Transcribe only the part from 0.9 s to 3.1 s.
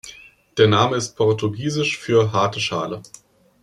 ist portugiesisch für „harte Schale“.